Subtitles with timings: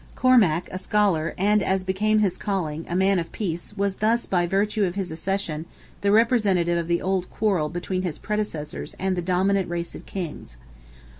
[0.15, 4.47] Cormac, a scholar, and, as became his calling, a man of peace, was thus, by
[4.47, 5.65] virtue of his accession,
[6.01, 10.57] the representative of the old quarrel between his predecessors and the dominant race of kings.